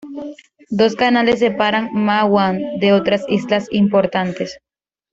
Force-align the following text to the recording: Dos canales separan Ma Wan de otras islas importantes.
Dos 0.71 0.95
canales 0.95 1.37
separan 1.37 1.91
Ma 1.93 2.25
Wan 2.25 2.59
de 2.79 2.91
otras 2.91 3.23
islas 3.29 3.67
importantes. 3.69 4.57